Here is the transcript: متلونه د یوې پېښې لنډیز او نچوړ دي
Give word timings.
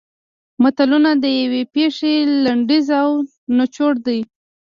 متلونه 0.61 1.11
د 1.23 1.25
یوې 1.41 1.63
پېښې 1.73 2.13
لنډیز 2.45 2.87
او 3.01 3.09
نچوړ 3.57 3.93
دي 4.07 4.19